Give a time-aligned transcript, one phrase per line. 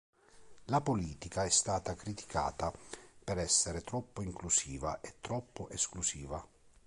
[0.65, 2.73] La politica è stata criticata
[3.23, 6.43] per essere troppo inclusiva e troppo esclusiva.